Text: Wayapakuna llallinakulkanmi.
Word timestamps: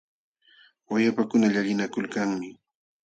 Wayapakuna 0.91 1.47
llallinakulkanmi. 1.53 2.49